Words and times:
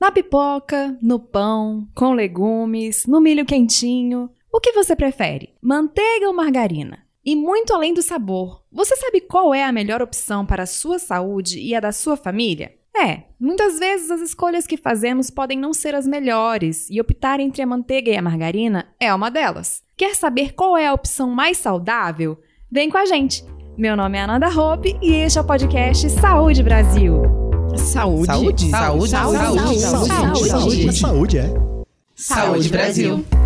Na 0.00 0.12
pipoca, 0.12 0.96
no 1.02 1.18
pão, 1.18 1.88
com 1.92 2.12
legumes, 2.12 3.04
no 3.06 3.20
milho 3.20 3.44
quentinho. 3.44 4.30
O 4.52 4.60
que 4.60 4.70
você 4.70 4.94
prefere? 4.94 5.54
Manteiga 5.60 6.28
ou 6.28 6.32
margarina? 6.32 7.00
E 7.24 7.34
muito 7.34 7.74
além 7.74 7.92
do 7.92 8.00
sabor, 8.00 8.62
você 8.70 8.94
sabe 8.94 9.20
qual 9.20 9.52
é 9.52 9.64
a 9.64 9.72
melhor 9.72 10.00
opção 10.00 10.46
para 10.46 10.62
a 10.62 10.66
sua 10.66 11.00
saúde 11.00 11.58
e 11.58 11.74
a 11.74 11.80
da 11.80 11.90
sua 11.90 12.16
família? 12.16 12.74
É, 12.96 13.24
muitas 13.40 13.78
vezes 13.80 14.10
as 14.10 14.20
escolhas 14.20 14.68
que 14.68 14.76
fazemos 14.76 15.30
podem 15.30 15.58
não 15.58 15.72
ser 15.72 15.96
as 15.96 16.06
melhores 16.06 16.88
e 16.88 17.00
optar 17.00 17.40
entre 17.40 17.60
a 17.60 17.66
manteiga 17.66 18.10
e 18.10 18.16
a 18.16 18.22
margarina 18.22 18.88
é 19.00 19.12
uma 19.12 19.30
delas. 19.30 19.82
Quer 19.96 20.14
saber 20.14 20.54
qual 20.54 20.76
é 20.76 20.86
a 20.86 20.94
opção 20.94 21.28
mais 21.28 21.58
saudável? 21.58 22.38
Vem 22.70 22.88
com 22.88 22.98
a 22.98 23.04
gente! 23.04 23.44
Meu 23.76 23.96
nome 23.96 24.16
é 24.16 24.22
Ananda 24.22 24.48
Hope 24.48 24.96
e 25.02 25.12
este 25.12 25.38
é 25.38 25.40
o 25.40 25.46
podcast 25.46 26.08
Saúde 26.10 26.62
Brasil. 26.62 27.47
Saúde. 27.76 28.26
Saúde. 28.26 28.70
Saúde. 28.70 29.10
Saúde. 29.10 29.10
Saúde. 29.10 29.78
Saúde. 29.78 30.48
Saúde. 30.48 30.92
Saúde, 30.92 31.38
é. 31.38 31.54
Saúde 32.14 32.68
Brasil. 32.68 33.24
Para 33.30 33.37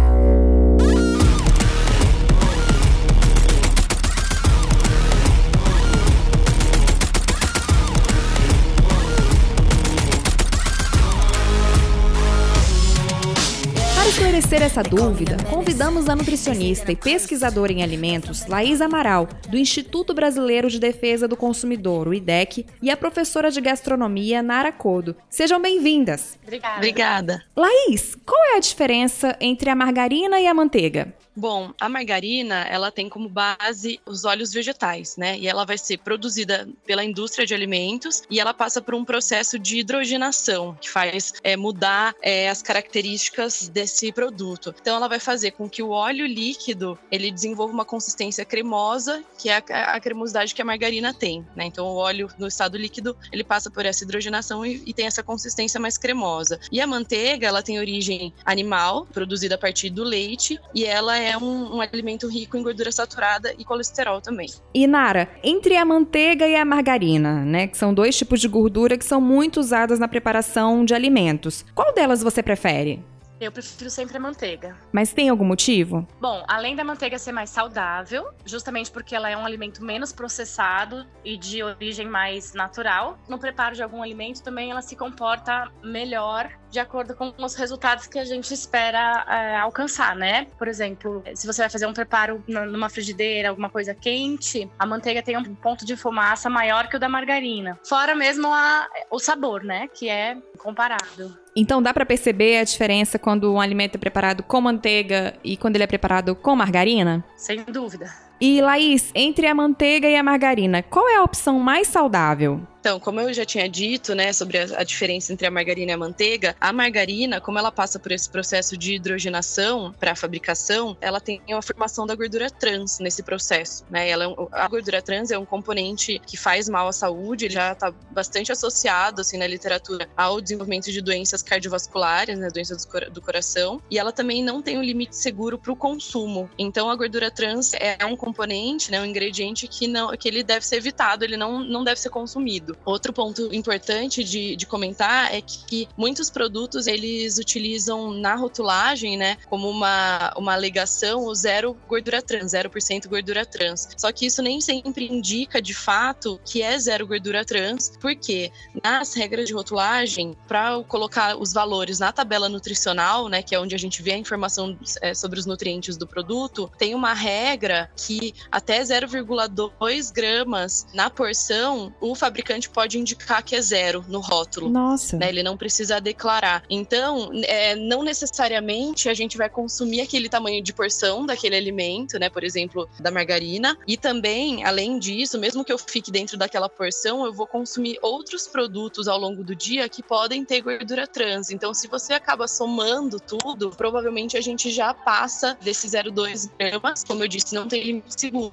esclarecer 14.52 14.62
essa 14.62 14.83
dúvida, 14.83 15.37
convidamos 15.48 16.09
a 16.09 16.16
nutricionista 16.16 16.92
e 16.92 16.97
pesquisadora 16.97 17.73
em 17.73 17.83
alimentos 17.83 18.47
Laís 18.47 18.80
Amaral, 18.83 19.27
do 19.48 19.56
Instituto 19.56 20.12
Brasileiro 20.12 20.69
de 20.69 20.78
Defesa 20.78 21.27
do 21.27 21.37
Consumidor, 21.37 22.09
o 22.09 22.15
IDEC, 22.15 22.66
e 22.83 22.91
a 22.91 22.97
professora 22.97 23.51
de 23.51 23.61
gastronomia 23.61 24.42
Nara 24.42 24.70
Codo. 24.70 25.16
Sejam 25.30 25.61
bem-vindas. 25.61 26.38
Obrigada. 26.42 26.77
Obrigada. 26.77 27.42
Laís, 27.56 28.15
qual 28.27 28.45
é 28.52 28.56
a 28.56 28.61
diferença 28.61 29.37
entre 29.41 29.70
a 29.70 29.75
margarina 29.75 30.39
e 30.39 30.47
a 30.47 30.53
manteiga? 30.53 31.14
Bom, 31.34 31.72
a 31.80 31.88
margarina, 31.88 32.66
ela 32.69 32.91
tem 32.91 33.08
como 33.08 33.28
base 33.28 33.98
os 34.05 34.25
óleos 34.25 34.52
vegetais, 34.52 35.16
né? 35.16 35.38
E 35.38 35.48
ela 35.48 35.64
vai 35.64 35.78
ser 35.78 35.98
produzida 35.98 36.69
pela 36.84 37.02
indústria 37.02 37.47
de 37.47 37.55
alimentos 37.55 38.22
e 38.30 38.38
ela 38.38 38.52
passa 38.52 38.83
por 38.83 38.94
um 38.94 39.05
processo 39.05 39.58
de 39.58 39.78
hidrogenação, 39.78 40.77
que 40.78 40.91
faz 40.91 41.33
é, 41.42 41.56
mudar 41.56 42.14
é, 42.20 42.50
as 42.50 42.62
características 42.62 43.69
desse 43.69 44.12
produto. 44.12 44.75
Então, 44.78 44.97
ela 44.97 45.08
vai 45.08 45.19
fazer 45.19 45.53
com 45.53 45.69
que 45.69 45.83
o 45.83 45.91
óleo 45.91 46.27
líquido, 46.27 46.98
ele 47.10 47.30
desenvolva 47.30 47.72
uma 47.72 47.84
consistência 47.84 48.44
cremosa, 48.44 49.25
que 49.38 49.48
é 49.48 49.56
a, 49.56 49.94
a 49.94 50.00
cremosidade 50.00 50.55
que 50.55 50.60
a 50.60 50.66
margarina 50.66 51.14
tem, 51.14 51.47
né? 51.56 51.64
Então, 51.64 51.86
o 51.86 51.97
óleo 51.97 52.28
no 52.38 52.47
estado 52.47 52.77
líquido, 52.77 53.16
ele 53.33 53.42
passa 53.42 53.70
por 53.70 53.86
essa 53.86 54.05
hidrogenação 54.05 54.66
e, 54.66 54.83
e 54.84 54.92
tem 54.92 55.06
essa 55.06 55.22
consistência 55.22 55.80
mais 55.80 55.97
cremosa. 55.97 56.60
E 56.70 56.78
a 56.78 56.86
manteiga, 56.86 57.47
ela 57.47 57.62
tem 57.62 57.78
origem 57.78 58.34
animal, 58.44 59.06
produzida 59.06 59.55
a 59.55 59.58
partir 59.58 59.88
do 59.88 60.05
leite, 60.05 60.60
e 60.75 60.84
ela 60.84 61.16
é 61.16 61.22
um, 61.37 61.77
um, 61.77 61.81
alimento 61.81 62.28
rico 62.28 62.56
em 62.56 62.62
gordura 62.62 62.91
saturada 62.92 63.55
e 63.59 63.65
colesterol 63.65 64.20
também. 64.20 64.48
E 64.75 64.87
Nara, 64.87 65.28
entre 65.42 65.77
a 65.77 65.84
manteiga 65.84 66.47
e 66.47 66.56
a 66.56 66.65
margarina, 66.65 67.45
né, 67.45 67.67
que 67.67 67.77
são 67.77 67.95
dois 67.95 68.17
tipos 68.17 68.41
de 68.41 68.48
gordura 68.48 68.97
que 68.97 69.05
são 69.05 69.20
muito 69.20 69.61
usadas 69.61 69.98
na 69.98 70.09
preparação 70.09 70.84
de 70.84 70.95
alimentos, 70.95 71.65
qual 71.75 71.93
delas 71.95 72.23
você 72.23 72.43
prefere? 72.43 73.05
Eu 73.45 73.53
prefiro 73.53 73.91
sempre 73.91 74.17
a 74.17 74.21
manteiga. 74.21 74.77
Mas 74.93 75.12
tem 75.12 75.29
algum 75.29 75.45
motivo? 75.45 76.07
Bom, 76.21 76.45
além 76.48 76.77
da 76.77 76.85
manteiga 76.85 77.19
ser 77.19 77.33
mais 77.33 77.51
saudável, 77.51 78.33
justamente 78.45 78.91
porque 78.91 79.15
ela 79.15 79.29
é 79.29 79.37
um 79.37 79.45
alimento 79.45 79.84
menos 79.84 80.12
processado 80.12 81.07
e 81.25 81.37
de 81.37 81.62
origem 81.62 82.09
mais 82.09 82.55
natural, 82.55 83.19
no 83.29 83.39
preparo 83.39 83.75
de 83.75 83.83
algum 83.83 84.03
alimento 84.03 84.43
também 84.43 84.71
ela 84.71 84.83
se 84.83 84.97
comporta 84.97 85.71
melhor 85.83 86.51
de 86.73 86.81
acordo 86.81 87.15
com 87.15 87.33
os 87.37 87.55
resultados 87.55 88.07
que 88.07 88.19
a 88.19 88.25
gente 88.25 88.53
espera 88.55 89.27
é, 89.29 89.56
alcançar, 89.56 90.17
né? 90.17 90.47
Por 90.56 90.67
exemplo, 90.67 91.23
se 91.34 91.47
você 91.47 91.61
vai 91.61 91.71
fazer 91.71 91.87
um 91.87 91.93
preparo 91.93 92.43
numa 92.49 92.89
frigideira, 92.89 93.51
alguma 93.51 93.69
coisa 93.69 93.95
quente, 93.95 94.71
a 94.78 94.87
manteiga 94.87 95.22
tem 95.22 95.37
um 95.37 95.55
ponto 95.55 95.84
de 95.84 95.97
fumaça 95.97 96.49
maior 96.49 96.89
que 96.89 96.97
o 96.97 96.99
da 96.99 97.11
margarina. 97.11 97.78
Fora 97.87 98.15
mesmo 98.15 98.47
a, 98.49 98.89
o 99.11 99.19
sabor, 99.19 99.62
né? 99.62 99.89
Que 99.89 100.09
é 100.09 100.37
comparado. 100.56 101.41
Então 101.55 101.83
dá 101.83 101.93
para 101.93 102.07
perceber 102.07 102.59
a 102.59 102.65
diferença 102.65 103.19
quando 103.19 103.53
um 103.53 103.61
alimento 103.61 103.97
é 103.97 103.99
preparado 103.99 104.43
com 104.43 104.61
manteiga 104.61 105.35
e 105.45 105.57
quando 105.57 105.77
ele 105.77 105.85
é 105.85 105.87
preparado 105.87 106.35
com 106.35 106.57
margarina? 106.57 107.23
Sem 107.37 107.63
dúvida. 107.65 108.11
E 108.41 108.61
Laís, 108.61 109.11
entre 109.15 109.47
a 109.47 109.55
manteiga 109.55 110.09
e 110.09 110.17
a 110.17 110.23
margarina, 110.23 110.83
qual 110.83 111.09
é 111.09 111.17
a 111.17 111.23
opção 111.23 111.61
mais 111.61 111.87
saudável? 111.87 112.61
Então, 112.82 112.98
como 112.98 113.20
eu 113.20 113.32
já 113.32 113.44
tinha 113.44 113.69
dito, 113.69 114.12
né, 114.12 114.32
sobre 114.32 114.59
a, 114.59 114.65
a, 114.78 114.82
diferença 114.82 115.32
entre 115.32 115.47
a 115.47 115.50
margarina 115.53 115.93
e 115.93 115.94
a 115.94 115.97
manteiga, 115.97 116.56
a 116.60 116.72
margarina, 116.72 117.41
como 117.41 117.56
ela 117.56 117.70
passa 117.70 117.97
por 117.97 118.10
esse 118.10 118.28
processo 118.28 118.76
de 118.76 118.94
hidrogenação 118.94 119.94
para 120.00 120.10
a 120.10 120.16
fabricação, 120.16 120.97
ela 121.00 121.21
tem 121.21 121.41
a 121.48 121.62
formação 121.62 122.09
da 122.09 122.16
gordura 122.16 122.50
trans 122.50 122.98
nesse 122.98 123.22
processo, 123.22 123.84
né? 123.88 124.09
Ela 124.09 124.25
é 124.25 124.34
a 124.50 124.66
gordura 124.66 125.00
trans 125.00 125.31
é 125.31 125.38
um 125.38 125.44
componente 125.44 126.21
que 126.26 126.37
faz 126.37 126.69
mal 126.69 126.88
à 126.88 126.92
saúde, 126.92 127.48
já 127.48 127.71
está 127.71 127.94
bastante 128.10 128.50
associado 128.50 129.21
assim 129.21 129.38
na 129.38 129.47
literatura 129.47 130.09
ao 130.16 130.41
desenvolvimento 130.41 130.91
de 130.91 131.00
doenças 131.00 131.41
cardiovasculares, 131.41 132.37
né, 132.37 132.48
doenças 132.53 132.84
do, 132.84 133.10
do 133.12 133.22
coração, 133.22 133.81
e 133.88 133.97
ela 133.97 134.10
também 134.10 134.42
não 134.42 134.60
tem 134.60 134.76
um 134.76 134.82
limite 134.82 135.15
seguro 135.15 135.56
para 135.56 135.71
o 135.71 135.76
consumo. 135.76 136.50
Então, 136.59 136.91
a 136.91 136.97
gordura 136.97 137.31
trans 137.31 137.75
é 137.75 138.04
um 138.04 138.16
componente, 138.16 138.91
né, 138.91 139.00
um 139.00 139.06
ingrediente 139.06 139.69
que 139.69 139.87
não 139.87 140.10
que 140.16 140.26
ele 140.26 140.42
deve 140.42 140.66
ser 140.66 140.78
evitado, 140.78 141.25
ele 141.25 141.37
não, 141.37 141.60
não 141.60 141.84
deve 141.84 142.00
ser 142.00 142.10
consumido. 142.10 142.72
Outro 142.84 143.12
ponto 143.12 143.55
importante 143.55 144.25
de, 144.25 144.56
de 144.56 144.66
comentar 144.66 145.34
é 145.34 145.41
que 145.41 145.88
muitos 145.97 146.31
produtos 146.31 146.87
eles 146.87 147.38
utilizam 147.38 148.12
na 148.12 148.34
rotulagem, 148.34 149.16
né, 149.16 149.37
como 149.49 149.69
uma, 149.69 150.33
uma 150.37 150.53
alegação 150.53 151.27
o 151.27 151.34
zero 151.34 151.77
gordura 151.88 152.22
trans, 152.22 152.53
0% 152.53 153.09
gordura 153.09 153.44
trans. 153.44 153.88
Só 153.97 154.12
que 154.12 154.27
isso 154.27 154.43
nem 154.43 154.60
sempre 154.60 155.06
indica 155.06 155.60
de 155.60 155.75
fato 155.75 156.41
que 156.44 156.62
é 156.62 156.78
zero 156.78 157.06
gordura 157.06 157.44
trans, 157.44 157.93
porque 158.00 158.50
nas 158.83 159.15
regras 159.15 159.47
de 159.47 159.54
rotulagem, 159.54 160.37
para 160.47 160.83
colocar 160.84 161.37
os 161.37 161.53
valores 161.53 161.99
na 161.99 162.12
tabela 162.12 162.49
nutricional, 162.49 163.28
né, 163.28 163.43
que 163.43 163.54
é 163.54 163.60
onde 163.60 163.75
a 163.75 163.78
gente 163.78 164.03
vê 164.03 164.12
a 164.12 164.19
informação 164.19 164.78
é, 165.00 165.15
sobre 165.15 165.39
os 165.39 165.47
nutrientes 165.47 165.97
do 165.97 166.06
produto, 166.06 166.71
tem 166.78 166.94
uma 166.94 167.12
regra 167.12 167.91
que 167.97 168.34
até 168.50 168.81
0,2 168.81 170.12
gramas 170.12 170.87
na 170.93 171.10
porção, 171.10 171.94
o 172.00 172.15
fabricante 172.15 172.62
pode 172.69 172.99
indicar 172.99 173.43
que 173.43 173.55
é 173.55 173.61
zero 173.61 174.05
no 174.09 174.21
rótulo. 174.21 174.71
Nossa. 174.71 175.17
Né? 175.17 175.28
Ele 175.28 175.43
não 175.43 175.56
precisa 175.56 176.00
declarar. 176.00 176.62
Então, 176.69 177.31
é, 177.45 177.75
não 177.75 178.03
necessariamente 178.03 179.09
a 179.09 179.15
gente 179.15 179.37
vai 179.37 179.49
consumir 179.49 180.00
aquele 180.00 180.28
tamanho 180.28 180.62
de 180.62 180.72
porção 180.72 181.27
daquele 181.27 181.56
alimento, 181.56 182.19
né? 182.19 182.28
Por 182.28 182.45
exemplo, 182.45 182.89
da 183.01 183.11
margarina. 183.11 183.77
E 183.87 183.97
também, 183.97 184.65
além 184.65 184.99
disso, 184.99 185.39
mesmo 185.39 185.65
que 185.65 185.72
eu 185.72 185.78
fique 185.78 186.11
dentro 186.11 186.37
daquela 186.37 186.69
porção, 186.69 187.25
eu 187.25 187.33
vou 187.33 187.47
consumir 187.47 187.99
outros 188.03 188.47
produtos 188.47 189.09
ao 189.09 189.19
longo 189.19 189.45
do 189.45 189.55
dia 189.55 189.89
que 189.89 190.03
podem 190.03 190.45
ter 190.45 190.61
gordura 190.61 191.06
trans. 191.06 191.51
Então, 191.51 191.75
se 191.75 191.89
você 191.89 192.12
acaba 192.12 192.49
somando 192.49 193.19
tudo, 193.21 193.71
provavelmente 193.71 194.37
a 194.37 194.41
gente 194.41 194.71
já 194.71 194.95
passa 194.95 195.56
desse 195.61 195.87
0,2 195.87 196.51
gramas. 196.59 197.05
Como 197.05 197.22
eu 197.22 197.28
disse, 197.28 197.55
não 197.55 197.69
tem 197.69 197.83
limite 197.83 198.21
seguro 198.21 198.53